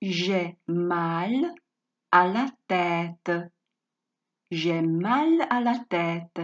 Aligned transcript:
J'ai 0.00 0.56
mal 0.68 1.52
à 2.12 2.28
la 2.28 2.46
tête. 2.68 3.32
J'ai 4.50 4.80
mal 4.80 5.46
à 5.50 5.60
la 5.60 5.78
tête. 5.90 6.40